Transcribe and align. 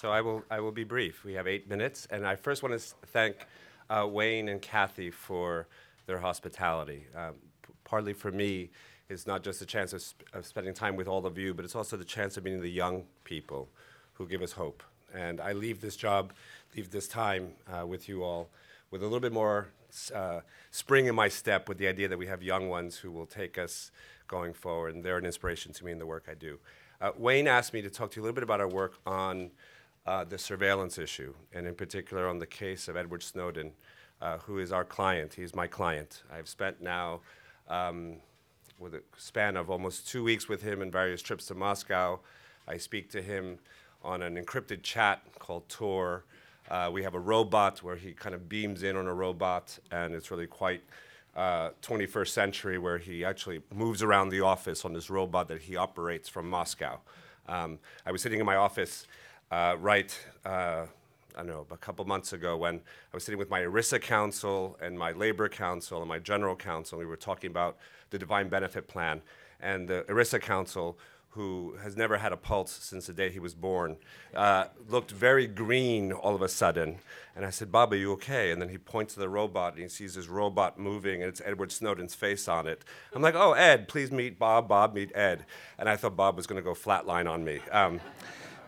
So 0.00 0.12
I 0.12 0.20
will, 0.20 0.44
I 0.48 0.60
will 0.60 0.70
be 0.70 0.84
brief. 0.84 1.24
We 1.24 1.32
have 1.32 1.48
eight 1.48 1.68
minutes, 1.68 2.06
and 2.12 2.24
I 2.24 2.36
first 2.36 2.62
want 2.62 2.78
to 2.78 2.86
thank 3.08 3.34
uh, 3.90 4.06
Wayne 4.08 4.48
and 4.48 4.62
Kathy 4.62 5.10
for 5.10 5.66
their 6.06 6.18
hospitality. 6.18 7.06
Um, 7.16 7.34
p- 7.66 7.72
partly 7.82 8.12
for 8.12 8.30
me, 8.30 8.70
it's 9.08 9.26
not 9.26 9.42
just 9.42 9.60
a 9.60 9.66
chance 9.66 9.92
of, 9.92 10.00
sp- 10.06 10.22
of 10.34 10.46
spending 10.46 10.72
time 10.72 10.94
with 10.94 11.08
all 11.08 11.26
of 11.26 11.36
you, 11.36 11.52
but 11.52 11.64
it's 11.64 11.74
also 11.74 11.96
the 11.96 12.04
chance 12.04 12.36
of 12.36 12.44
meeting 12.44 12.60
the 12.60 12.70
young 12.70 13.06
people 13.24 13.68
who 14.12 14.28
give 14.28 14.40
us 14.40 14.52
hope. 14.52 14.84
And 15.12 15.40
I 15.40 15.52
leave 15.52 15.80
this 15.80 15.96
job, 15.96 16.32
leave 16.76 16.90
this 16.92 17.08
time 17.08 17.54
uh, 17.66 17.84
with 17.84 18.08
you 18.08 18.22
all 18.22 18.50
with 18.92 19.02
a 19.02 19.04
little 19.04 19.18
bit 19.18 19.32
more 19.32 19.66
uh, 20.14 20.42
spring 20.70 21.06
in 21.06 21.16
my 21.16 21.28
step 21.28 21.68
with 21.68 21.78
the 21.78 21.88
idea 21.88 22.06
that 22.06 22.18
we 22.18 22.28
have 22.28 22.40
young 22.40 22.68
ones 22.68 22.98
who 22.98 23.10
will 23.10 23.26
take 23.26 23.58
us 23.58 23.90
going 24.28 24.54
forward, 24.54 24.94
and 24.94 25.02
they're 25.02 25.18
an 25.18 25.26
inspiration 25.26 25.72
to 25.72 25.84
me 25.84 25.90
in 25.90 25.98
the 25.98 26.06
work 26.06 26.28
I 26.30 26.34
do. 26.34 26.60
Uh, 27.00 27.10
Wayne 27.16 27.48
asked 27.48 27.72
me 27.72 27.82
to 27.82 27.90
talk 27.90 28.12
to 28.12 28.16
you 28.16 28.22
a 28.22 28.24
little 28.24 28.34
bit 28.34 28.44
about 28.44 28.60
our 28.60 28.68
work 28.68 28.94
on 29.04 29.50
uh, 30.08 30.24
the 30.24 30.38
surveillance 30.38 30.96
issue, 30.96 31.34
and 31.52 31.66
in 31.66 31.74
particular 31.74 32.26
on 32.26 32.38
the 32.38 32.46
case 32.46 32.88
of 32.88 32.96
Edward 32.96 33.22
Snowden, 33.22 33.72
uh, 34.22 34.38
who 34.38 34.58
is 34.58 34.72
our 34.72 34.84
client. 34.84 35.34
He's 35.34 35.54
my 35.54 35.66
client. 35.66 36.22
I've 36.32 36.48
spent 36.48 36.80
now, 36.80 37.20
um, 37.68 38.16
with 38.78 38.94
a 38.94 39.02
span 39.18 39.54
of 39.54 39.68
almost 39.68 40.08
two 40.08 40.24
weeks 40.24 40.48
with 40.48 40.62
him 40.62 40.80
in 40.80 40.90
various 40.90 41.20
trips 41.20 41.44
to 41.48 41.54
Moscow. 41.54 42.20
I 42.66 42.78
speak 42.78 43.10
to 43.10 43.20
him 43.20 43.58
on 44.02 44.22
an 44.22 44.42
encrypted 44.42 44.82
chat 44.82 45.20
called 45.38 45.68
Tor. 45.68 46.24
Uh, 46.70 46.88
we 46.90 47.02
have 47.02 47.14
a 47.14 47.20
robot 47.20 47.82
where 47.82 47.96
he 47.96 48.12
kind 48.12 48.34
of 48.34 48.48
beams 48.48 48.82
in 48.84 48.96
on 48.96 49.06
a 49.06 49.14
robot, 49.14 49.78
and 49.90 50.14
it's 50.14 50.30
really 50.30 50.46
quite 50.46 50.80
uh, 51.36 51.70
21st 51.82 52.28
century 52.28 52.78
where 52.78 52.96
he 52.96 53.26
actually 53.26 53.60
moves 53.74 54.02
around 54.02 54.30
the 54.30 54.40
office 54.40 54.86
on 54.86 54.94
this 54.94 55.10
robot 55.10 55.48
that 55.48 55.60
he 55.60 55.76
operates 55.76 56.30
from 56.30 56.48
Moscow. 56.48 56.98
Um, 57.46 57.78
I 58.06 58.12
was 58.12 58.22
sitting 58.22 58.40
in 58.40 58.46
my 58.46 58.56
office 58.56 59.06
uh, 59.50 59.76
right, 59.78 60.18
uh, 60.44 60.86
I 61.34 61.36
don't 61.36 61.46
know, 61.46 61.66
a 61.70 61.76
couple 61.76 62.04
months 62.04 62.32
ago 62.32 62.56
when 62.56 62.76
I 62.76 63.16
was 63.16 63.24
sitting 63.24 63.38
with 63.38 63.50
my 63.50 63.60
ERISA 63.60 64.00
counsel 64.00 64.76
and 64.80 64.98
my 64.98 65.12
labor 65.12 65.48
counsel 65.48 66.00
and 66.00 66.08
my 66.08 66.18
general 66.18 66.56
counsel. 66.56 66.98
And 66.98 67.06
we 67.06 67.10
were 67.10 67.16
talking 67.16 67.50
about 67.50 67.76
the 68.10 68.18
defined 68.18 68.50
benefit 68.50 68.88
plan. 68.88 69.22
And 69.60 69.88
the 69.88 70.04
ERISA 70.08 70.40
counsel 70.40 70.98
who 71.30 71.76
has 71.82 71.96
never 71.96 72.16
had 72.16 72.32
a 72.32 72.36
pulse 72.36 72.72
since 72.72 73.06
the 73.06 73.12
day 73.12 73.30
he 73.30 73.38
was 73.38 73.54
born, 73.54 73.96
uh, 74.34 74.64
looked 74.88 75.10
very 75.10 75.46
green 75.46 76.10
all 76.10 76.34
of 76.34 76.42
a 76.42 76.48
sudden. 76.48 76.96
And 77.36 77.44
I 77.44 77.50
said, 77.50 77.70
Bob, 77.70 77.92
are 77.92 77.96
you 77.96 78.12
okay? 78.14 78.50
And 78.50 78.60
then 78.60 78.70
he 78.70 78.78
points 78.78 79.14
to 79.14 79.20
the 79.20 79.28
robot 79.28 79.74
and 79.74 79.82
he 79.82 79.88
sees 79.88 80.14
this 80.14 80.26
robot 80.26 80.78
moving 80.78 81.22
and 81.22 81.28
it's 81.28 81.42
Edward 81.44 81.70
Snowden's 81.70 82.14
face 82.14 82.48
on 82.48 82.66
it. 82.66 82.82
I'm 83.12 83.22
like, 83.22 83.36
oh, 83.36 83.52
Ed, 83.52 83.86
please 83.88 84.10
meet 84.10 84.38
Bob. 84.38 84.66
Bob, 84.68 84.94
meet 84.94 85.14
Ed. 85.14 85.44
And 85.78 85.88
I 85.88 85.96
thought 85.96 86.16
Bob 86.16 86.36
was 86.36 86.46
going 86.48 86.60
to 86.60 86.64
go 86.64 86.74
flatline 86.74 87.30
on 87.30 87.44
me. 87.44 87.60
Um, 87.70 88.00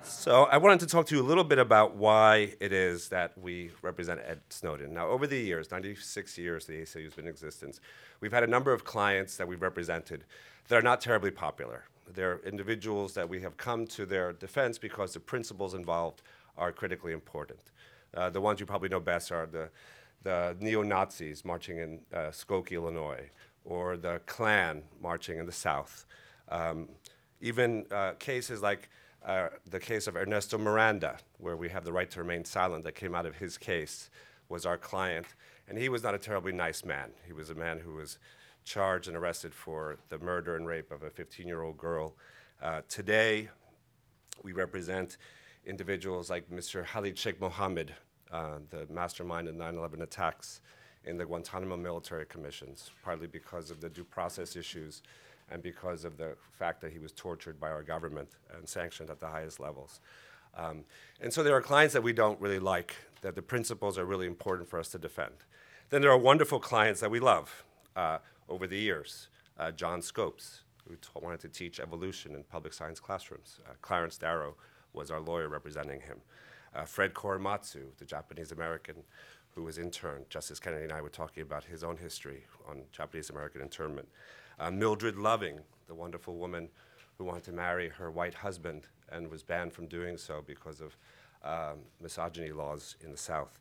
so 0.02 0.44
I 0.44 0.56
wanted 0.56 0.80
to 0.80 0.86
talk 0.86 1.06
to 1.06 1.16
you 1.16 1.22
a 1.22 1.24
little 1.24 1.44
bit 1.44 1.58
about 1.58 1.94
why 1.96 2.54
it 2.60 2.72
is 2.72 3.08
that 3.08 3.36
we 3.38 3.70
represent 3.82 4.20
Ed 4.26 4.40
Snowden. 4.48 4.94
Now, 4.94 5.08
over 5.08 5.26
the 5.26 5.38
years, 5.38 5.70
96 5.70 6.38
years 6.38 6.66
the 6.66 6.74
ACLU 6.74 7.04
has 7.04 7.14
been 7.14 7.26
in 7.26 7.30
existence, 7.30 7.80
we've 8.20 8.32
had 8.32 8.42
a 8.42 8.46
number 8.46 8.72
of 8.72 8.84
clients 8.84 9.36
that 9.36 9.46
we've 9.46 9.62
represented 9.62 10.24
that 10.68 10.76
are 10.76 10.82
not 10.82 11.00
terribly 11.00 11.30
popular. 11.30 11.84
They're 12.12 12.40
individuals 12.40 13.14
that 13.14 13.28
we 13.28 13.40
have 13.40 13.56
come 13.56 13.86
to 13.88 14.06
their 14.06 14.32
defense 14.32 14.78
because 14.78 15.14
the 15.14 15.20
principles 15.20 15.74
involved 15.74 16.22
are 16.56 16.72
critically 16.72 17.12
important. 17.12 17.60
Uh, 18.14 18.30
the 18.30 18.40
ones 18.40 18.60
you 18.60 18.66
probably 18.66 18.88
know 18.88 19.00
best 19.00 19.30
are 19.30 19.46
the, 19.46 19.68
the 20.22 20.56
neo 20.60 20.82
Nazis 20.82 21.44
marching 21.44 21.78
in 21.78 22.00
uh, 22.12 22.30
Skokie, 22.30 22.72
Illinois, 22.72 23.30
or 23.64 23.96
the 23.96 24.20
Klan 24.26 24.82
marching 25.00 25.38
in 25.38 25.46
the 25.46 25.52
South. 25.52 26.06
Um, 26.48 26.88
even 27.40 27.86
uh, 27.90 28.12
cases 28.18 28.60
like 28.62 28.88
the 29.24 29.80
case 29.80 30.06
of 30.06 30.16
Ernesto 30.16 30.58
Miranda, 30.58 31.18
where 31.38 31.56
we 31.56 31.68
have 31.68 31.84
the 31.84 31.92
right 31.92 32.10
to 32.10 32.20
remain 32.20 32.44
silent 32.44 32.84
that 32.84 32.94
came 32.94 33.14
out 33.14 33.26
of 33.26 33.36
his 33.36 33.58
case, 33.58 34.10
was 34.48 34.66
our 34.66 34.76
client. 34.76 35.26
And 35.68 35.78
he 35.78 35.88
was 35.88 36.02
not 36.02 36.14
a 36.14 36.18
terribly 36.18 36.52
nice 36.52 36.84
man. 36.84 37.10
He 37.26 37.32
was 37.32 37.50
a 37.50 37.54
man 37.54 37.78
who 37.78 37.94
was 37.94 38.18
charged 38.64 39.08
and 39.08 39.16
arrested 39.16 39.54
for 39.54 39.98
the 40.08 40.18
murder 40.18 40.56
and 40.56 40.66
rape 40.66 40.90
of 40.90 41.02
a 41.02 41.10
15 41.10 41.46
year 41.46 41.62
old 41.62 41.78
girl. 41.78 42.14
Uh, 42.62 42.82
today, 42.88 43.48
we 44.42 44.52
represent 44.52 45.16
individuals 45.64 46.30
like 46.30 46.50
Mr. 46.50 46.84
Khalid 46.84 47.16
Sheikh 47.16 47.40
Mohammed, 47.40 47.94
uh, 48.32 48.58
the 48.70 48.86
mastermind 48.92 49.48
of 49.48 49.54
9 49.54 49.76
11 49.76 50.02
attacks 50.02 50.60
in 51.04 51.16
the 51.16 51.24
Guantanamo 51.24 51.76
military 51.76 52.26
commissions, 52.26 52.90
partly 53.02 53.26
because 53.26 53.70
of 53.70 53.80
the 53.80 53.88
due 53.88 54.04
process 54.04 54.56
issues 54.56 55.02
and 55.50 55.62
because 55.62 56.04
of 56.04 56.16
the 56.16 56.36
fact 56.52 56.80
that 56.80 56.92
he 56.92 56.98
was 56.98 57.12
tortured 57.12 57.58
by 57.58 57.70
our 57.70 57.82
government 57.82 58.28
and 58.56 58.68
sanctioned 58.68 59.10
at 59.10 59.20
the 59.20 59.26
highest 59.26 59.60
levels. 59.60 60.00
Um, 60.56 60.84
and 61.20 61.32
so 61.32 61.42
there 61.42 61.54
are 61.54 61.62
clients 61.62 61.94
that 61.94 62.02
we 62.02 62.12
don't 62.12 62.40
really 62.40 62.58
like, 62.58 62.96
that 63.22 63.34
the 63.34 63.42
principles 63.42 63.98
are 63.98 64.04
really 64.04 64.26
important 64.26 64.68
for 64.68 64.78
us 64.78 64.88
to 64.88 64.98
defend. 64.98 65.34
Then 65.90 66.02
there 66.02 66.10
are 66.10 66.18
wonderful 66.18 66.60
clients 66.60 67.00
that 67.00 67.10
we 67.10 67.20
love. 67.20 67.64
Uh, 67.96 68.18
over 68.50 68.66
the 68.66 68.76
years. 68.76 69.28
Uh, 69.58 69.70
John 69.70 70.02
Scopes, 70.02 70.62
who 70.86 70.96
t- 70.96 71.08
wanted 71.14 71.40
to 71.40 71.48
teach 71.48 71.80
evolution 71.80 72.34
in 72.34 72.42
public 72.42 72.74
science 72.74 73.00
classrooms. 73.00 73.60
Uh, 73.66 73.72
Clarence 73.80 74.18
Darrow 74.18 74.56
was 74.92 75.10
our 75.10 75.20
lawyer 75.20 75.48
representing 75.48 76.00
him. 76.00 76.18
Uh, 76.74 76.84
Fred 76.84 77.14
Korematsu, 77.14 77.96
the 77.98 78.04
Japanese 78.04 78.52
American 78.52 78.96
who 79.54 79.64
was 79.64 79.78
interned. 79.78 80.30
Justice 80.30 80.60
Kennedy 80.60 80.84
and 80.84 80.92
I 80.92 81.00
were 81.00 81.08
talking 81.08 81.42
about 81.42 81.64
his 81.64 81.82
own 81.82 81.96
history 81.96 82.44
on 82.68 82.82
Japanese 82.92 83.30
American 83.30 83.60
internment. 83.60 84.08
Uh, 84.60 84.70
Mildred 84.70 85.16
Loving, 85.16 85.58
the 85.88 85.94
wonderful 85.94 86.36
woman 86.36 86.68
who 87.16 87.24
wanted 87.24 87.44
to 87.44 87.52
marry 87.52 87.88
her 87.88 88.10
white 88.10 88.34
husband 88.34 88.82
and 89.10 89.30
was 89.30 89.42
banned 89.42 89.72
from 89.72 89.86
doing 89.86 90.18
so 90.18 90.44
because 90.46 90.82
of 90.82 90.96
um, 91.42 91.78
misogyny 91.98 92.52
laws 92.52 92.96
in 93.02 93.10
the 93.10 93.16
South. 93.16 93.58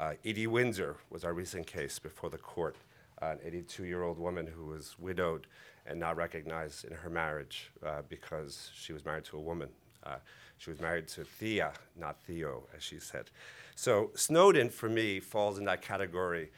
Uh, 0.00 0.14
Edie 0.24 0.48
Windsor 0.48 0.96
was 1.10 1.24
our 1.24 1.32
recent 1.32 1.64
case 1.68 2.00
before 2.00 2.28
the 2.28 2.38
court 2.38 2.74
an 3.20 3.38
82 3.44 3.84
year 3.84 4.02
old 4.02 4.18
woman 4.18 4.44
who 4.44 4.66
was 4.66 4.96
widowed 4.98 5.46
and 5.86 6.00
not 6.00 6.16
recognized 6.16 6.86
in 6.86 6.92
her 6.92 7.08
marriage 7.08 7.70
uh, 7.86 8.02
because 8.08 8.72
she 8.74 8.92
was 8.92 9.04
married 9.04 9.24
to 9.24 9.36
a 9.36 9.40
woman. 9.40 9.68
Uh, 10.02 10.16
she 10.58 10.70
was 10.70 10.80
married 10.80 11.06
to 11.06 11.24
Thea, 11.24 11.72
not 11.96 12.20
Theo, 12.20 12.64
as 12.76 12.82
she 12.82 12.98
said. 12.98 13.30
So 13.76 14.10
Snowden, 14.16 14.70
for 14.70 14.88
me, 14.88 15.20
falls 15.20 15.58
in 15.58 15.64
that 15.66 15.82
category 15.82 16.50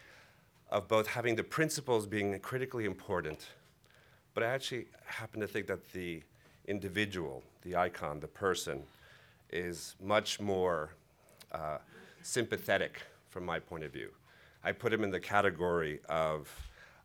of 0.70 0.88
both 0.88 1.06
having 1.06 1.36
the 1.36 1.44
principles 1.44 2.06
being 2.06 2.38
critically 2.40 2.86
important, 2.86 3.48
but 4.34 4.42
I 4.42 4.48
actually 4.48 4.86
happen 5.06 5.40
to 5.40 5.46
think 5.46 5.66
that 5.68 5.92
the 5.92 6.22
individual, 6.66 7.42
the 7.62 7.76
icon, 7.76 8.20
the 8.20 8.26
person, 8.26 8.82
is 9.50 9.94
much 10.02 10.40
more 10.40 10.90
uh, 11.52 11.78
sympathetic 12.22 13.02
from 13.30 13.44
my 13.44 13.58
point 13.58 13.84
of 13.84 13.92
view. 13.92 14.10
I 14.64 14.72
put 14.72 14.92
him 14.92 15.04
in 15.04 15.10
the 15.10 15.20
category 15.20 16.00
of, 16.08 16.48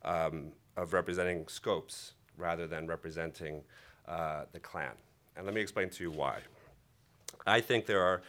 um, 0.03 0.47
of 0.75 0.94
representing 0.94 1.47
Scopes 1.47 2.13
rather 2.38 2.67
than 2.67 2.88
representing 2.88 3.61
uh, 4.07 4.46
the 4.51 4.59
Klan. 4.59 4.94
And 5.35 5.46
let 5.46 5.53
me 5.53 5.61
explain 5.61 5.90
to 5.90 6.03
you 6.03 6.11
why. 6.11 6.40
I 7.46 7.61
think 7.61 7.85
there 7.85 8.01
are 8.01 8.22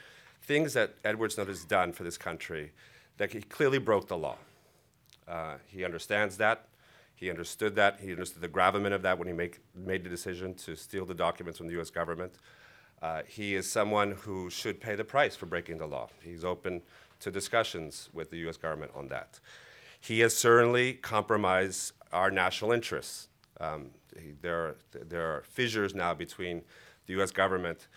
things 0.43 0.75
that 0.75 0.95
Edward 1.05 1.33
Snowden 1.33 1.55
has 1.55 1.65
done 1.65 1.93
for 1.93 2.03
this 2.03 2.19
country 2.19 2.73
that 3.19 3.33
he 3.33 3.41
clearly 3.41 3.79
broke 3.79 4.09
the 4.09 4.17
law. 4.17 4.37
Uh, 5.29 5.55
he 5.69 5.85
understands 5.85 6.37
that. 6.39 6.67
He 7.21 7.29
understood 7.29 7.77
that. 7.77 8.01
He 8.01 8.13
understood 8.13 8.41
the 8.41 8.49
gravamen 8.49 8.95
of 8.95 9.03
that 9.03 9.19
when 9.19 9.29
he 9.29 9.35
make, 9.35 9.59
made 9.75 10.05
the 10.05 10.09
decision 10.09 10.55
to 10.55 10.75
steal 10.75 11.05
the 11.05 11.13
documents 11.13 11.59
from 11.59 11.67
the 11.67 11.79
US 11.79 11.91
government. 11.91 12.39
Uh, 13.03 13.21
he 13.27 13.55
is 13.55 13.71
someone 13.71 14.13
who 14.13 14.49
should 14.49 14.81
pay 14.81 14.95
the 14.95 15.05
price 15.05 15.37
for 15.37 15.45
breaking 15.45 15.77
the 15.77 15.87
law. 15.87 16.09
He's 16.23 16.47
open 16.47 16.81
to 17.21 17.31
discussions 17.31 18.09
with 18.15 18.31
the 18.31 18.39
US 18.49 18.57
government 18.57 18.93
on 18.95 19.09
that. 19.09 19.39
He 20.01 20.21
has 20.21 20.35
certainly 20.35 20.95
compromised 20.95 21.93
our 22.11 22.31
national 22.31 22.73
interests. 22.73 23.29
Um, 23.61 23.91
he, 24.19 24.33
there, 24.41 24.57
are, 24.57 24.77
there 25.07 25.27
are 25.27 25.43
fissures 25.43 25.95
now 25.95 26.15
between 26.15 26.63
the 27.07 27.21
US 27.21 27.31
government 27.31 27.89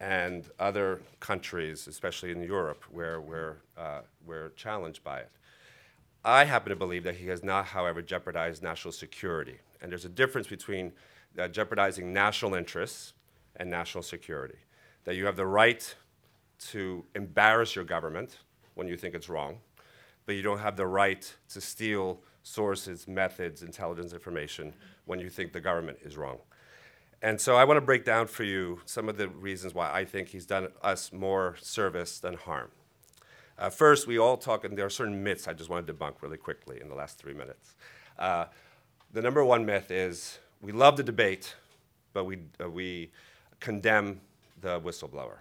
and 0.00 0.48
other 0.58 1.02
countries, 1.20 1.86
especially 1.86 2.30
in 2.30 2.42
Europe, 2.42 2.82
where 2.90 3.20
we're, 3.20 3.58
uh, 3.76 4.00
we're 4.24 4.48
challenged 4.50 5.04
by 5.04 5.20
it. 5.20 5.30
I 6.24 6.44
happen 6.44 6.70
to 6.70 6.76
believe 6.76 7.04
that 7.04 7.16
he 7.16 7.28
has 7.28 7.42
not, 7.42 7.66
however, 7.66 8.02
jeopardized 8.02 8.62
national 8.62 8.92
security. 8.92 9.58
And 9.80 9.90
there's 9.90 10.04
a 10.04 10.10
difference 10.10 10.46
between 10.46 10.92
uh, 11.38 11.48
jeopardizing 11.48 12.12
national 12.12 12.54
interests 12.54 13.14
and 13.56 13.70
national 13.70 14.02
security. 14.02 14.58
That 15.04 15.16
you 15.16 15.24
have 15.26 15.36
the 15.36 15.46
right 15.46 15.94
to 16.68 17.04
embarrass 17.14 17.74
your 17.74 17.84
government, 17.84 18.38
when 18.74 18.88
you 18.88 18.96
think 18.96 19.14
it's 19.14 19.28
wrong, 19.28 19.58
but 20.26 20.34
you 20.34 20.42
don't 20.42 20.58
have 20.58 20.76
the 20.76 20.86
right 20.86 21.34
to 21.50 21.60
steal 21.60 22.20
sources, 22.42 23.06
methods, 23.06 23.62
intelligence 23.62 24.12
information 24.12 24.74
when 25.04 25.18
you 25.18 25.28
think 25.28 25.52
the 25.52 25.60
government 25.60 25.98
is 26.02 26.16
wrong. 26.16 26.38
And 27.22 27.38
so 27.38 27.56
I 27.56 27.64
want 27.64 27.76
to 27.76 27.82
break 27.82 28.04
down 28.04 28.26
for 28.26 28.44
you 28.44 28.80
some 28.86 29.08
of 29.08 29.18
the 29.18 29.28
reasons 29.28 29.74
why 29.74 29.92
I 29.92 30.06
think 30.06 30.28
he's 30.28 30.46
done 30.46 30.68
us 30.82 31.12
more 31.12 31.56
service 31.60 32.18
than 32.18 32.34
harm. 32.34 32.70
Uh, 33.60 33.68
first, 33.68 34.06
we 34.06 34.18
all 34.18 34.38
talk, 34.38 34.64
and 34.64 34.76
there 34.76 34.86
are 34.86 34.90
certain 34.90 35.22
myths 35.22 35.46
I 35.46 35.52
just 35.52 35.68
want 35.68 35.86
to 35.86 35.92
debunk 35.92 36.22
really 36.22 36.38
quickly 36.38 36.80
in 36.80 36.88
the 36.88 36.94
last 36.94 37.18
three 37.18 37.34
minutes. 37.34 37.74
Uh, 38.18 38.46
the 39.12 39.20
number 39.20 39.44
one 39.44 39.66
myth 39.66 39.90
is 39.90 40.38
we 40.62 40.72
love 40.72 40.96
the 40.96 41.02
debate, 41.02 41.54
but 42.14 42.24
we, 42.24 42.38
uh, 42.58 42.70
we 42.70 43.10
condemn 43.60 44.22
the 44.62 44.80
whistleblower. 44.80 45.40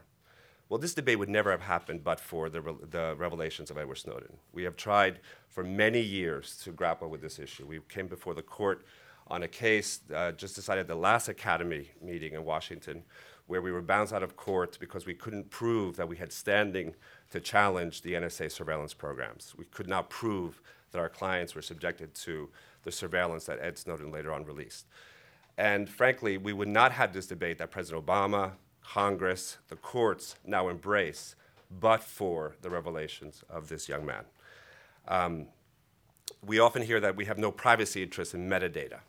Well, 0.67 0.79
this 0.79 0.93
debate 0.93 1.17
would 1.17 1.29
never 1.29 1.49
have 1.49 1.61
happened 1.61 2.03
but 2.03 2.19
for 2.19 2.49
the, 2.49 2.59
re- 2.59 2.75
the 2.91 3.15
revelations 3.17 3.71
of 3.71 3.77
Edward 3.77 3.95
Snowden. 3.95 4.35
We 4.51 4.63
have 4.63 4.75
tried 4.75 5.21
for 5.47 5.63
many 5.63 6.01
years 6.01 6.57
to 6.65 6.71
grapple 6.71 7.07
with 7.07 7.21
this 7.21 7.39
issue. 7.39 7.65
We 7.65 7.79
came 7.87 8.07
before 8.07 8.33
the 8.33 8.41
court 8.41 8.85
on 9.27 9.43
a 9.43 9.47
case 9.47 10.01
uh, 10.13 10.33
just 10.33 10.55
decided 10.55 10.87
the 10.87 10.95
last 10.95 11.29
Academy 11.29 11.89
meeting 12.01 12.33
in 12.33 12.43
Washington, 12.43 13.03
where 13.49 13.63
we 13.63 13.71
were 13.71 13.81
bounced 13.81 14.13
out 14.13 14.21
of 14.21 14.35
court 14.35 14.77
because 14.79 15.07
we 15.07 15.15
couldn't 15.15 15.49
prove 15.49 15.95
that 15.95 16.07
we 16.07 16.15
had 16.15 16.31
standing 16.31 16.93
to 17.31 17.39
challenge 17.39 18.03
the 18.03 18.13
NSA 18.13 18.51
surveillance 18.51 18.93
programs. 18.93 19.55
We 19.57 19.65
could 19.65 19.87
not 19.87 20.11
prove 20.11 20.61
that 20.91 20.99
our 20.99 21.09
clients 21.09 21.55
were 21.55 21.63
subjected 21.63 22.13
to 22.13 22.49
the 22.83 22.91
surveillance 22.91 23.45
that 23.45 23.59
Ed 23.59 23.79
Snowden 23.79 24.11
later 24.11 24.31
on 24.31 24.45
released. 24.45 24.85
And 25.57 25.89
frankly, 25.89 26.37
we 26.37 26.53
would 26.53 26.67
not 26.67 26.91
have 26.91 27.11
this 27.11 27.25
debate 27.25 27.57
that 27.57 27.71
President 27.71 28.05
Obama, 28.05 28.51
Congress, 28.83 29.57
the 29.69 29.75
courts 29.75 30.35
now 30.45 30.69
embrace, 30.69 31.35
but 31.81 32.03
for 32.03 32.55
the 32.61 32.69
revelations 32.69 33.43
of 33.49 33.67
this 33.67 33.89
young 33.89 34.05
man. 34.05 34.25
Um, 35.07 35.47
we 36.45 36.59
often 36.59 36.83
hear 36.83 36.99
that 36.99 37.15
we 37.15 37.25
have 37.25 37.39
no 37.39 37.51
privacy 37.51 38.03
interest 38.03 38.35
in 38.35 38.47
metadata, 38.47 38.99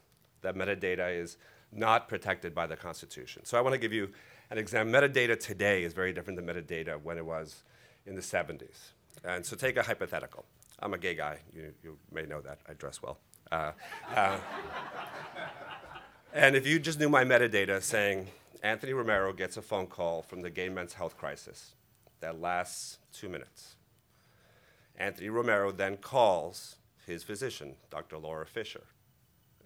that 0.40 0.54
metadata 0.54 1.14
is 1.14 1.36
not 1.72 2.08
protected 2.08 2.54
by 2.54 2.66
the 2.66 2.76
Constitution. 2.76 3.44
So 3.44 3.58
I 3.58 3.60
want 3.60 3.74
to 3.74 3.78
give 3.78 3.92
you 3.92 4.10
an 4.50 4.58
example. 4.58 5.00
Metadata 5.00 5.38
today 5.38 5.84
is 5.84 5.92
very 5.92 6.12
different 6.12 6.36
than 6.36 6.46
metadata 6.46 7.00
when 7.02 7.18
it 7.18 7.24
was 7.24 7.62
in 8.06 8.14
the 8.14 8.20
70s. 8.20 8.90
And 9.24 9.44
so 9.44 9.56
take 9.56 9.76
a 9.76 9.82
hypothetical. 9.82 10.44
I'm 10.80 10.94
a 10.94 10.98
gay 10.98 11.14
guy. 11.14 11.38
You, 11.54 11.72
you 11.82 11.98
may 12.10 12.24
know 12.24 12.40
that. 12.40 12.58
I 12.68 12.72
dress 12.72 13.02
well. 13.02 13.18
Uh, 13.52 13.72
uh, 14.14 14.38
and 16.32 16.56
if 16.56 16.66
you 16.66 16.78
just 16.78 16.98
knew 16.98 17.08
my 17.08 17.24
metadata 17.24 17.82
saying, 17.82 18.28
Anthony 18.62 18.92
Romero 18.92 19.32
gets 19.32 19.56
a 19.56 19.62
phone 19.62 19.86
call 19.86 20.22
from 20.22 20.42
the 20.42 20.50
gay 20.50 20.68
men's 20.68 20.94
health 20.94 21.16
crisis 21.16 21.72
that 22.20 22.40
lasts 22.40 22.98
two 23.12 23.28
minutes. 23.28 23.76
Anthony 24.96 25.30
Romero 25.30 25.72
then 25.72 25.96
calls 25.96 26.76
his 27.06 27.22
physician, 27.22 27.74
Dr. 27.90 28.18
Laura 28.18 28.46
Fisher, 28.46 28.84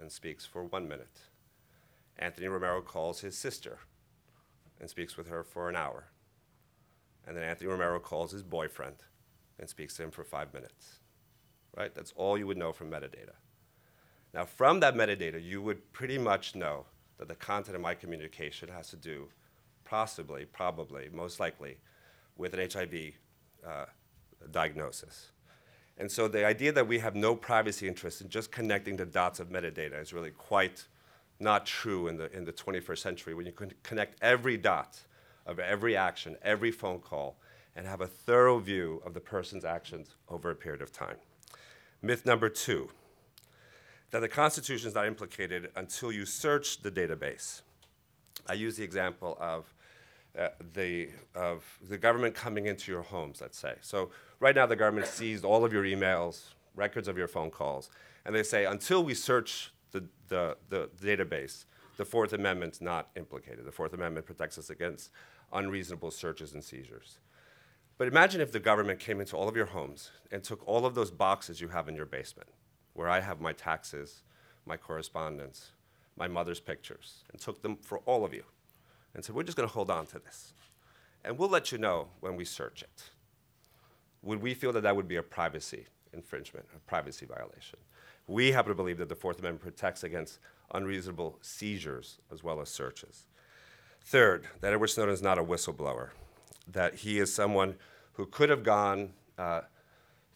and 0.00 0.10
speaks 0.10 0.46
for 0.46 0.64
one 0.64 0.88
minute. 0.88 1.20
Anthony 2.18 2.48
Romero 2.48 2.80
calls 2.82 3.20
his 3.20 3.36
sister 3.36 3.78
and 4.80 4.88
speaks 4.88 5.16
with 5.16 5.28
her 5.28 5.42
for 5.42 5.68
an 5.68 5.76
hour. 5.76 6.08
And 7.26 7.36
then 7.36 7.44
Anthony 7.44 7.70
Romero 7.70 7.98
calls 7.98 8.32
his 8.32 8.42
boyfriend 8.42 8.96
and 9.58 9.68
speaks 9.68 9.96
to 9.96 10.02
him 10.02 10.10
for 10.10 10.24
five 10.24 10.52
minutes. 10.52 11.00
Right? 11.76 11.94
That's 11.94 12.12
all 12.16 12.38
you 12.38 12.46
would 12.46 12.58
know 12.58 12.72
from 12.72 12.90
metadata. 12.90 13.34
Now, 14.32 14.44
from 14.44 14.80
that 14.80 14.94
metadata, 14.94 15.42
you 15.42 15.62
would 15.62 15.92
pretty 15.92 16.18
much 16.18 16.54
know 16.54 16.86
that 17.18 17.28
the 17.28 17.34
content 17.34 17.76
of 17.76 17.82
my 17.82 17.94
communication 17.94 18.68
has 18.68 18.88
to 18.90 18.96
do, 18.96 19.28
possibly, 19.84 20.44
probably, 20.44 21.08
most 21.12 21.38
likely, 21.38 21.78
with 22.36 22.54
an 22.54 22.68
HIV 22.68 23.12
uh, 23.66 23.86
diagnosis. 24.50 25.30
And 25.96 26.10
so 26.10 26.26
the 26.26 26.44
idea 26.44 26.72
that 26.72 26.88
we 26.88 26.98
have 26.98 27.14
no 27.14 27.36
privacy 27.36 27.86
interest 27.86 28.20
in 28.20 28.28
just 28.28 28.50
connecting 28.50 28.96
the 28.96 29.06
dots 29.06 29.38
of 29.38 29.50
metadata 29.50 30.00
is 30.00 30.12
really 30.12 30.32
quite 30.32 30.86
not 31.40 31.66
true 31.66 32.08
in 32.08 32.16
the, 32.16 32.34
in 32.36 32.44
the 32.44 32.52
21st 32.52 32.98
century 32.98 33.34
when 33.34 33.46
you 33.46 33.52
can 33.52 33.72
connect 33.82 34.22
every 34.22 34.56
dot 34.56 35.00
of 35.46 35.58
every 35.58 35.96
action, 35.96 36.36
every 36.42 36.70
phone 36.70 36.98
call, 36.98 37.36
and 37.76 37.86
have 37.86 38.00
a 38.00 38.06
thorough 38.06 38.58
view 38.58 39.02
of 39.04 39.14
the 39.14 39.20
person's 39.20 39.64
actions 39.64 40.14
over 40.28 40.50
a 40.50 40.54
period 40.54 40.80
of 40.80 40.92
time. 40.92 41.16
Myth 42.02 42.24
number 42.24 42.48
two 42.48 42.90
that 44.10 44.20
the 44.20 44.28
Constitution 44.28 44.86
is 44.86 44.94
not 44.94 45.06
implicated 45.06 45.70
until 45.74 46.12
you 46.12 46.24
search 46.24 46.82
the 46.82 46.90
database. 46.90 47.62
I 48.46 48.52
use 48.52 48.76
the 48.76 48.84
example 48.84 49.36
of 49.40 49.74
uh, 50.38 50.50
the, 50.74 51.08
of 51.34 51.64
the 51.88 51.98
government 51.98 52.32
coming 52.32 52.66
into 52.66 52.92
your 52.92 53.02
homes, 53.02 53.40
let's 53.40 53.58
say. 53.58 53.74
So 53.80 54.10
right 54.38 54.54
now 54.54 54.66
the 54.66 54.76
government 54.76 55.08
seized 55.08 55.44
all 55.44 55.64
of 55.64 55.72
your 55.72 55.82
emails, 55.82 56.44
records 56.76 57.08
of 57.08 57.18
your 57.18 57.26
phone 57.26 57.50
calls, 57.50 57.90
and 58.24 58.32
they 58.32 58.44
say 58.44 58.66
until 58.66 59.02
we 59.02 59.14
search 59.14 59.72
the, 59.94 60.04
the, 60.28 60.56
the 60.68 60.90
database, 61.02 61.64
the 61.96 62.04
Fourth 62.04 62.32
Amendment's 62.32 62.80
not 62.80 63.08
implicated. 63.16 63.64
The 63.64 63.72
Fourth 63.72 63.94
Amendment 63.94 64.26
protects 64.26 64.58
us 64.58 64.68
against 64.68 65.10
unreasonable 65.52 66.10
searches 66.10 66.52
and 66.52 66.62
seizures. 66.62 67.18
But 67.96 68.08
imagine 68.08 68.40
if 68.40 68.50
the 68.50 68.60
government 68.60 68.98
came 68.98 69.20
into 69.20 69.36
all 69.36 69.48
of 69.48 69.56
your 69.56 69.66
homes 69.66 70.10
and 70.32 70.42
took 70.42 70.66
all 70.66 70.84
of 70.84 70.94
those 70.94 71.12
boxes 71.12 71.60
you 71.60 71.68
have 71.68 71.88
in 71.88 71.94
your 71.94 72.06
basement 72.06 72.48
where 72.92 73.08
I 73.08 73.20
have 73.20 73.40
my 73.40 73.52
taxes, 73.52 74.22
my 74.66 74.76
correspondence, 74.76 75.70
my 76.16 76.26
mother's 76.26 76.60
pictures, 76.60 77.22
and 77.30 77.40
took 77.40 77.62
them 77.62 77.76
for 77.76 77.98
all 78.00 78.24
of 78.24 78.34
you 78.34 78.44
and 79.14 79.24
said, 79.24 79.34
We're 79.34 79.44
just 79.44 79.56
going 79.56 79.68
to 79.68 79.72
hold 79.74 79.90
on 79.90 80.06
to 80.06 80.18
this. 80.18 80.52
And 81.24 81.38
we'll 81.38 81.48
let 81.48 81.70
you 81.72 81.78
know 81.78 82.08
when 82.20 82.36
we 82.36 82.44
search 82.44 82.82
it. 82.82 83.10
Would 84.22 84.42
we 84.42 84.54
feel 84.54 84.72
that 84.72 84.82
that 84.82 84.96
would 84.96 85.08
be 85.08 85.16
a 85.16 85.22
privacy 85.22 85.86
infringement, 86.12 86.66
a 86.74 86.78
privacy 86.80 87.26
violation? 87.26 87.78
We 88.26 88.52
happen 88.52 88.70
to 88.70 88.74
believe 88.74 88.98
that 88.98 89.08
the 89.08 89.14
Fourth 89.14 89.38
Amendment 89.38 89.62
protects 89.62 90.02
against 90.02 90.38
unreasonable 90.72 91.38
seizures 91.42 92.18
as 92.32 92.42
well 92.42 92.60
as 92.60 92.68
searches. 92.68 93.26
Third, 94.00 94.46
that 94.60 94.72
Edward 94.72 94.88
Snowden 94.88 95.14
is 95.14 95.22
not 95.22 95.38
a 95.38 95.44
whistleblower, 95.44 96.10
that 96.70 96.94
he 96.96 97.18
is 97.18 97.32
someone 97.32 97.76
who 98.12 98.26
could 98.26 98.48
have 98.48 98.62
gone 98.62 99.10
uh, 99.38 99.62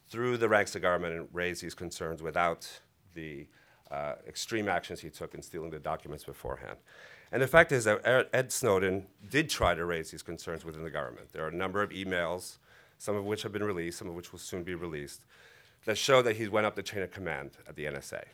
through 0.09 0.37
the 0.37 0.49
ranks 0.49 0.75
of 0.75 0.83
government 0.83 1.15
and 1.15 1.29
raised 1.33 1.63
these 1.63 1.75
concerns 1.75 2.23
without 2.23 2.81
the 3.15 3.47
uh, 3.91 4.15
extreme 4.27 4.69
actions 4.69 5.01
he 5.01 5.11
took 5.11 5.35
in 5.35 5.43
stealing 5.43 5.71
the 5.71 5.79
documents 5.79 6.25
beforehand. 6.25 6.77
And 7.31 7.43
the 7.43 7.47
fact 7.47 7.73
is 7.73 7.85
that 7.85 8.29
Ed 8.33 8.53
Snowden 8.53 9.07
did 9.29 9.51
try 9.51 9.75
to 9.75 9.85
raise 9.85 10.11
these 10.11 10.23
concerns 10.23 10.65
within 10.65 10.83
the 10.83 10.91
government. 10.91 11.33
There 11.33 11.45
are 11.45 11.49
a 11.49 11.55
number 11.55 11.83
of 11.83 11.91
emails, 11.91 12.59
some 12.97 13.17
of 13.17 13.25
which 13.25 13.43
have 13.43 13.53
been 13.53 13.65
released, 13.65 13.99
some 13.99 14.09
of 14.09 14.15
which 14.15 14.33
will 14.33 14.39
soon 14.39 14.63
be 14.63 14.75
released, 14.75 15.25
that 15.85 15.99
show 15.99 16.23
that 16.23 16.37
he 16.37 16.49
went 16.49 16.67
up 16.67 16.77
the 16.77 16.83
chain 16.83 17.03
of 17.03 17.11
command 17.11 17.53
at 17.69 17.77
the 17.77 17.85
NSA. 17.85 18.25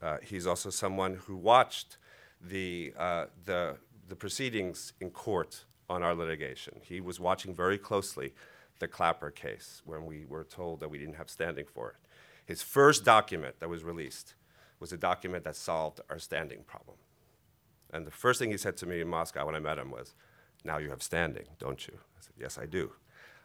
Uh, 0.00 0.16
he's 0.22 0.46
also 0.46 0.70
someone 0.70 1.14
who 1.14 1.36
watched 1.36 1.96
the, 2.40 2.92
uh, 2.98 3.26
the, 3.44 3.76
the 4.08 4.16
proceedings 4.16 4.92
in 5.00 5.10
court 5.10 5.64
on 5.88 6.02
our 6.02 6.14
litigation. 6.14 6.80
He 6.82 7.00
was 7.00 7.20
watching 7.20 7.54
very 7.54 7.78
closely 7.78 8.34
the 8.78 8.88
Clapper 8.88 9.30
case 9.30 9.82
when 9.84 10.06
we 10.06 10.24
were 10.26 10.44
told 10.44 10.80
that 10.80 10.88
we 10.88 10.98
didn't 10.98 11.14
have 11.14 11.30
standing 11.30 11.66
for 11.66 11.90
it. 11.90 11.96
His 12.44 12.62
first 12.62 13.04
document 13.04 13.60
that 13.60 13.68
was 13.68 13.84
released 13.84 14.34
was 14.80 14.92
a 14.92 14.96
document 14.96 15.44
that 15.44 15.54
solved 15.54 16.00
our 16.10 16.18
standing 16.18 16.64
problem. 16.64 16.96
And 17.92 18.06
the 18.06 18.10
first 18.10 18.40
thing 18.40 18.50
he 18.50 18.56
said 18.56 18.76
to 18.78 18.86
me 18.86 19.00
in 19.00 19.08
Moscow 19.08 19.46
when 19.46 19.54
I 19.54 19.60
met 19.60 19.78
him 19.78 19.90
was, 19.90 20.14
Now 20.64 20.78
you 20.78 20.90
have 20.90 21.02
standing, 21.02 21.46
don't 21.58 21.86
you? 21.86 21.94
I 21.94 22.20
said, 22.20 22.34
Yes, 22.38 22.58
I 22.58 22.66
do. 22.66 22.92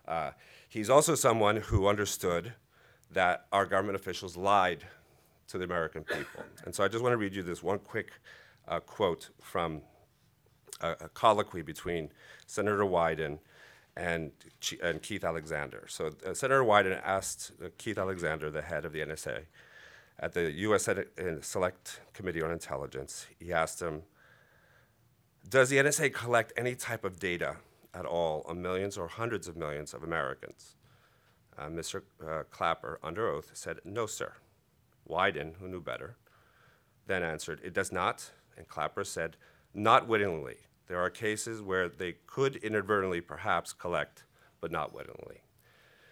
Uh, 0.07 0.31
he's 0.67 0.89
also 0.89 1.13
someone 1.15 1.57
who 1.57 1.87
understood 1.87 2.53
that 3.11 3.45
our 3.51 3.65
government 3.65 3.95
officials 3.95 4.35
lied 4.35 4.83
to 5.47 5.57
the 5.57 5.63
American 5.63 6.03
people. 6.03 6.43
And 6.65 6.75
so 6.75 6.83
I 6.83 6.87
just 6.87 7.03
want 7.03 7.13
to 7.13 7.17
read 7.17 7.33
you 7.33 7.43
this 7.43 7.63
one 7.63 7.79
quick 7.79 8.11
uh, 8.67 8.79
quote 8.81 9.29
from 9.41 9.81
a, 10.81 10.91
a 10.91 11.09
colloquy 11.09 11.61
between 11.61 12.09
Senator 12.45 12.83
Wyden 12.83 13.39
and, 13.95 14.31
and 14.83 15.01
Keith 15.01 15.23
Alexander. 15.23 15.85
So 15.87 16.11
uh, 16.25 16.33
Senator 16.33 16.63
Wyden 16.63 17.01
asked 17.03 17.51
uh, 17.63 17.69
Keith 17.77 17.97
Alexander, 17.97 18.49
the 18.49 18.61
head 18.61 18.85
of 18.85 18.93
the 18.93 18.99
NSA, 18.99 19.43
at 20.19 20.33
the 20.33 20.51
U.S. 20.51 20.87
Uh, 20.87 21.03
Select 21.41 22.01
Committee 22.13 22.41
on 22.41 22.51
Intelligence, 22.51 23.27
he 23.39 23.53
asked 23.53 23.81
him, 23.81 24.03
does 25.47 25.69
the 25.69 25.77
NSA 25.77 26.13
collect 26.13 26.51
any 26.57 26.75
type 26.75 27.05
of 27.05 27.19
data 27.19 27.57
at 27.93 28.05
all 28.05 28.43
on 28.47 28.61
millions 28.61 28.97
or 28.97 29.07
hundreds 29.07 29.47
of 29.47 29.55
millions 29.55 29.93
of 29.93 30.03
Americans? 30.03 30.76
Uh, 31.57 31.67
Mr. 31.67 32.03
Uh, 32.25 32.43
Clapper, 32.51 32.99
under 33.01 33.27
oath, 33.27 33.51
said, 33.53 33.79
no, 33.83 34.05
sir. 34.05 34.33
Wyden, 35.09 35.55
who 35.59 35.67
knew 35.67 35.81
better, 35.81 36.17
then 37.07 37.23
answered, 37.23 37.61
it 37.63 37.73
does 37.73 37.91
not. 37.91 38.31
And 38.57 38.67
Clapper 38.67 39.03
said, 39.03 39.37
not 39.73 40.07
wittingly. 40.07 40.57
There 40.87 40.99
are 40.99 41.09
cases 41.09 41.61
where 41.61 41.89
they 41.89 42.15
could 42.25 42.57
inadvertently 42.57 43.21
perhaps 43.21 43.73
collect, 43.73 44.25
but 44.61 44.71
not 44.71 44.93
wittingly. 44.93 45.41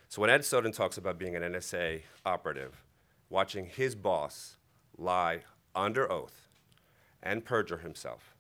So 0.08 0.22
when 0.22 0.30
Ed 0.30 0.46
Snowden 0.46 0.72
talks 0.72 0.98
about 0.98 1.18
being 1.18 1.36
an 1.36 1.44
NSA 1.44 2.02
operative, 2.26 2.84
watching 3.30 3.66
his 3.66 3.96
boss 3.96 4.58
lie 4.98 5.42
under 5.76 6.10
oath 6.12 6.48
and 7.22 7.44
perjure 7.44 7.80
himself, 7.80 8.36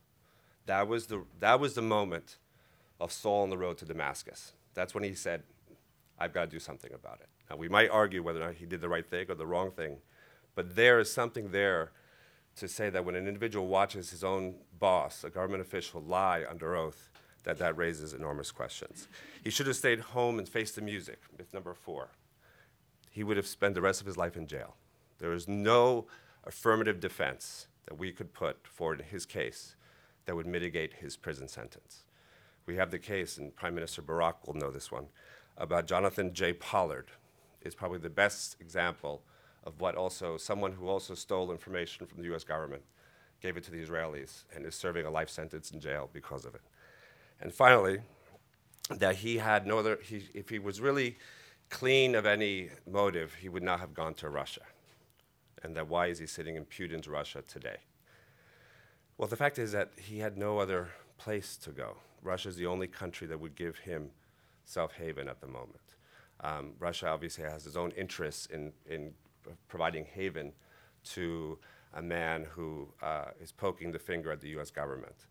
that 0.65 0.87
was 0.87 1.07
the, 1.07 1.23
that 1.39 1.59
was 1.59 1.73
the 1.73 1.81
moment 1.81 2.37
of 2.99 3.11
Saul 3.11 3.43
on 3.43 3.49
the 3.49 3.57
road 3.57 3.77
to 3.79 3.85
Damascus. 3.85 4.53
That's 4.73 4.93
when 4.93 5.03
he 5.03 5.13
said, 5.13 5.43
I've 6.19 6.33
got 6.33 6.41
to 6.41 6.47
do 6.47 6.59
something 6.59 6.91
about 6.93 7.19
it. 7.21 7.27
Now, 7.49 7.57
we 7.57 7.69
might 7.69 7.89
argue 7.89 8.23
whether 8.23 8.41
or 8.41 8.47
not 8.47 8.55
he 8.55 8.65
did 8.65 8.81
the 8.81 8.89
right 8.89 9.05
thing 9.05 9.25
or 9.29 9.35
the 9.35 9.45
wrong 9.45 9.71
thing, 9.71 9.97
but 10.55 10.75
there 10.75 10.99
is 10.99 11.11
something 11.11 11.51
there 11.51 11.91
to 12.55 12.67
say 12.67 12.89
that 12.89 13.03
when 13.03 13.15
an 13.15 13.27
individual 13.27 13.67
watches 13.67 14.11
his 14.11 14.23
own 14.23 14.55
boss, 14.79 15.23
a 15.23 15.29
government 15.29 15.61
official, 15.61 16.01
lie 16.01 16.45
under 16.49 16.75
oath, 16.75 17.09
that 17.43 17.57
that 17.59 17.77
raises 17.77 18.13
enormous 18.13 18.51
questions. 18.51 19.07
He 19.43 19.49
should 19.49 19.67
have 19.67 19.75
stayed 19.75 19.99
home 19.99 20.39
and 20.39 20.49
faced 20.49 20.75
the 20.75 20.81
music, 20.81 21.19
myth 21.37 21.53
number 21.53 21.73
four. 21.73 22.09
He 23.11 23.23
would 23.23 23.37
have 23.37 23.47
spent 23.47 23.75
the 23.75 23.81
rest 23.81 24.01
of 24.01 24.07
his 24.07 24.17
life 24.17 24.35
in 24.35 24.47
jail. 24.47 24.75
There 25.19 25.33
is 25.33 25.47
no 25.47 26.07
affirmative 26.45 26.99
defense 26.99 27.67
that 27.85 27.97
we 27.97 28.11
could 28.11 28.33
put 28.33 28.67
forward 28.67 29.01
in 29.01 29.07
his 29.07 29.25
case 29.25 29.75
that 30.25 30.35
would 30.35 30.47
mitigate 30.47 30.93
his 30.93 31.15
prison 31.15 31.47
sentence. 31.47 32.03
we 32.65 32.75
have 32.77 32.89
the 32.89 32.97
case, 32.97 33.37
and 33.37 33.55
Prime 33.55 33.75
Minister 33.75 34.01
Barak 34.01 34.47
will 34.47 34.55
know 34.55 34.71
this 34.71 34.91
one, 34.91 35.05
about 35.57 35.87
Jonathan 35.87 36.33
J. 36.33 36.53
Pollard. 36.53 37.07
Is 37.61 37.73
probably 37.73 37.97
the 37.97 38.09
best 38.09 38.57
example 38.59 39.23
of 39.63 39.81
what 39.81 39.95
also 39.95 40.37
someone 40.37 40.73
who 40.73 40.87
also 40.87 41.15
stole 41.15 41.51
information 41.51 42.05
from 42.05 42.19
the 42.19 42.25
U.S. 42.25 42.43
government 42.43 42.83
gave 43.41 43.57
it 43.57 43.63
to 43.63 43.71
the 43.71 43.83
Israelis 43.83 44.43
and 44.55 44.65
is 44.65 44.75
serving 44.75 45.05
a 45.05 45.09
life 45.09 45.29
sentence 45.29 45.71
in 45.71 45.79
jail 45.79 46.09
because 46.13 46.45
of 46.45 46.55
it. 46.55 46.61
And 47.41 47.53
finally, 47.53 47.99
that 48.89 49.15
he 49.17 49.37
had 49.37 49.65
no 49.65 49.79
other, 49.79 49.99
he, 50.01 50.27
if 50.33 50.49
he 50.49 50.59
was 50.59 50.79
really 50.79 51.17
clean 51.69 52.15
of 52.15 52.25
any 52.25 52.69
motive, 52.89 53.33
he 53.35 53.49
would 53.49 53.63
not 53.63 53.79
have 53.79 53.93
gone 53.93 54.13
to 54.15 54.29
Russia. 54.29 54.61
And 55.63 55.75
that 55.75 55.87
why 55.87 56.07
is 56.07 56.19
he 56.19 56.27
sitting 56.27 56.55
in 56.55 56.65
Putin's 56.65 57.07
Russia 57.07 57.41
today? 57.41 57.77
Well, 59.17 59.27
the 59.27 59.35
fact 59.35 59.57
is 59.57 59.71
that 59.71 59.91
he 59.97 60.19
had 60.19 60.37
no 60.37 60.59
other 60.59 60.89
place 61.17 61.57
to 61.57 61.71
go. 61.71 61.97
Russia 62.21 62.49
is 62.49 62.55
the 62.55 62.67
only 62.67 62.87
country 62.87 63.27
that 63.27 63.39
would 63.39 63.55
give 63.55 63.79
him 63.79 64.11
self 64.65 64.93
haven 64.93 65.27
at 65.27 65.39
the 65.41 65.47
moment. 65.47 65.95
Um, 66.41 66.73
Russia 66.79 67.07
obviously 67.07 67.45
has 67.45 67.65
its 67.65 67.75
own 67.75 67.91
interests 67.91 68.47
in, 68.47 68.73
in 68.89 69.13
providing 69.67 70.05
haven 70.05 70.51
to 71.05 71.57
a 71.93 72.01
man 72.01 72.45
who 72.51 72.89
uh, 73.01 73.25
is 73.39 73.51
poking 73.51 73.91
the 73.91 73.99
finger 73.99 74.31
at 74.31 74.41
the 74.41 74.49
US 74.59 74.69
government. 74.69 75.27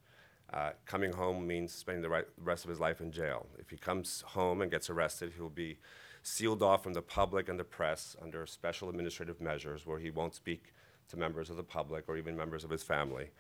Uh, 0.53 0.71
coming 0.87 1.13
home 1.13 1.47
means 1.47 1.73
spending 1.73 2.03
the 2.03 2.25
rest 2.43 2.65
of 2.65 2.71
his 2.71 2.81
life 2.81 3.01
in 3.01 3.11
jail. 3.11 3.47
If 3.59 3.71
he 3.71 3.77
comes 3.77 4.23
home 4.29 4.63
and 4.63 4.71
gets 4.71 4.89
arrested, 4.89 5.33
he'll 5.37 5.49
be 5.49 5.79
sealed 6.23 6.63
off 6.63 6.83
from 6.83 6.95
the 6.95 7.03
public 7.03 7.49
and 7.49 7.59
the 7.59 7.65
press 7.65 8.17
under 8.23 8.47
special 8.47 8.89
administrative 8.89 9.41
measures 9.41 9.85
where 9.85 9.99
he 9.99 10.11
won't 10.11 10.35
speak 10.35 10.73
to 11.09 11.17
members 11.17 11.51
of 11.51 11.57
the 11.57 11.63
public 11.63 12.05
or 12.09 12.17
even 12.17 12.37
members 12.37 12.65
of 12.65 12.71
his 12.71 12.83
family. 12.83 13.31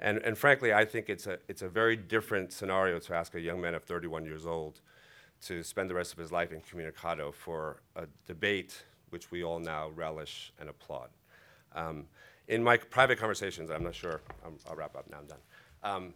And, 0.00 0.18
and 0.18 0.36
frankly, 0.36 0.72
I 0.72 0.84
think 0.84 1.08
it's 1.08 1.26
a, 1.26 1.38
it's 1.48 1.62
a 1.62 1.68
very 1.68 1.96
different 1.96 2.52
scenario 2.52 2.98
to 3.00 3.14
ask 3.14 3.34
a 3.34 3.40
young 3.40 3.60
man 3.60 3.74
of 3.74 3.84
31 3.84 4.24
years 4.24 4.44
old 4.44 4.80
to 5.42 5.62
spend 5.62 5.90
the 5.90 5.94
rest 5.94 6.12
of 6.12 6.18
his 6.18 6.32
life 6.32 6.50
in 6.50 6.60
incommunicado 6.60 7.32
for 7.32 7.80
a 7.94 8.06
debate 8.26 8.82
which 9.10 9.30
we 9.30 9.44
all 9.44 9.58
now 9.58 9.90
relish 9.90 10.52
and 10.58 10.68
applaud. 10.68 11.10
Um, 11.74 12.06
in 12.48 12.62
my 12.62 12.76
private 12.76 13.18
conversations, 13.18 13.70
I'm 13.70 13.84
not 13.84 13.94
sure, 13.94 14.20
i 14.44 14.48
will 14.48 14.76
wrap 14.76 14.96
up 14.96 15.08
now, 15.10 15.18
I'm 15.18 15.26
done. 15.26 15.38
Um, 15.82 16.14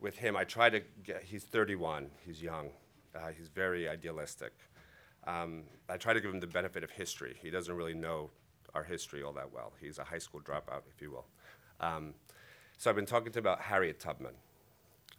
with 0.00 0.16
him, 0.16 0.36
I 0.36 0.44
try 0.44 0.68
to 0.70 0.80
get, 1.04 1.22
he's 1.22 1.44
31, 1.44 2.08
he's 2.24 2.42
young, 2.42 2.70
uh, 3.14 3.28
he's 3.36 3.48
very 3.48 3.88
idealistic. 3.88 4.52
Um, 5.26 5.64
I 5.88 5.96
try 5.96 6.12
to 6.12 6.20
give 6.20 6.30
him 6.32 6.40
the 6.40 6.46
benefit 6.46 6.84
of 6.84 6.90
history. 6.90 7.36
He 7.40 7.50
doesn't 7.50 7.74
really 7.74 7.94
know 7.94 8.30
our 8.74 8.84
history 8.84 9.22
all 9.22 9.32
that 9.32 9.52
well. 9.52 9.72
He's 9.80 9.98
a 9.98 10.04
high 10.04 10.18
school 10.18 10.40
dropout, 10.40 10.82
if 10.94 11.00
you 11.00 11.10
will. 11.10 11.26
Um, 11.80 12.14
so 12.76 12.90
I've 12.90 12.96
been 12.96 13.06
talking 13.06 13.32
to 13.32 13.38
him 13.38 13.42
about 13.44 13.60
Harriet 13.60 13.98
Tubman 13.98 14.34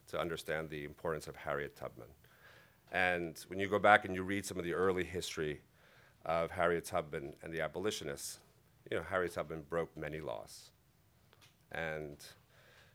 to 0.10 0.20
understand 0.20 0.70
the 0.70 0.86
importance 0.86 1.28
of 1.28 1.36
Harriet 1.36 1.76
Tubman. 1.76 2.08
And 2.92 3.38
when 3.48 3.60
you 3.60 3.68
go 3.68 3.80
back 3.80 4.06
and 4.06 4.16
you 4.16 4.24
read 4.24 4.46
some 4.46 4.58
of 4.58 4.64
the 4.64 4.74
early 4.74 5.04
history 5.04 5.62
of 6.26 6.52
Harriet 6.52 6.86
Tubman 6.86 7.34
and 7.44 7.54
the 7.54 7.62
abolitionists, 7.62 8.40
you 8.90 8.98
know, 8.98 9.04
Harriet 9.04 9.34
Tubman 9.34 9.64
broke 9.70 9.96
many 9.98 10.20
laws. 10.22 10.72
And 11.72 12.18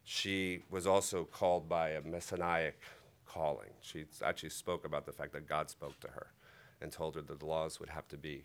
she 0.05 0.63
was 0.71 0.87
also 0.87 1.25
called 1.25 1.69
by 1.69 1.91
a 1.91 2.01
messianic 2.01 2.81
calling. 3.27 3.71
She 3.81 4.05
actually 4.25 4.51
spoke 4.51 4.85
about 4.85 5.07
the 5.07 5.13
fact 5.13 5.33
that 5.33 5.49
God 5.49 5.71
spoke 5.71 5.99
to 6.01 6.09
her 6.09 6.29
and 6.81 6.91
told 6.91 7.15
her 7.15 7.23
that 7.23 7.39
the 7.39 7.47
laws 7.47 7.79
would 7.81 7.91
have 7.91 8.09
to 8.09 8.17
be 8.17 8.45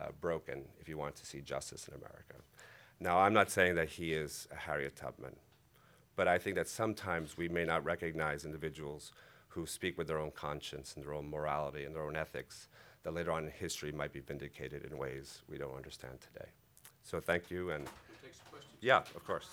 uh, 0.00 0.06
broken 0.20 0.64
if 0.80 0.88
you 0.88 0.96
want 0.96 1.16
to 1.16 1.26
see 1.26 1.40
justice 1.40 1.88
in 1.88 1.94
America. 1.94 2.34
Now, 3.00 3.18
I'm 3.18 3.32
not 3.32 3.50
saying 3.50 3.74
that 3.74 3.90
he 3.90 4.12
is 4.12 4.48
a 4.52 4.56
Harriet 4.56 4.96
Tubman, 4.96 5.36
but 6.16 6.28
I 6.28 6.38
think 6.38 6.56
that 6.56 6.68
sometimes 6.68 7.36
we 7.36 7.48
may 7.48 7.64
not 7.64 7.84
recognize 7.84 8.44
individuals 8.44 9.12
who 9.54 9.66
speak 9.66 9.96
with 9.96 10.08
their 10.08 10.18
own 10.18 10.32
conscience 10.32 10.94
and 10.96 11.04
their 11.04 11.14
own 11.14 11.30
morality 11.30 11.84
and 11.84 11.94
their 11.94 12.02
own 12.02 12.16
ethics 12.16 12.68
that 13.04 13.14
later 13.14 13.30
on 13.30 13.44
in 13.44 13.50
history 13.50 13.92
might 13.92 14.12
be 14.12 14.18
vindicated 14.20 14.84
in 14.84 14.98
ways 14.98 15.42
we 15.48 15.56
don't 15.56 15.76
understand 15.76 16.18
today. 16.20 16.48
So 17.04 17.20
thank 17.20 17.50
you 17.50 17.70
and 17.70 17.86
Take 18.22 18.34
some 18.34 18.46
questions. 18.50 18.76
yeah, 18.80 18.98
of 19.14 19.24
course. 19.24 19.48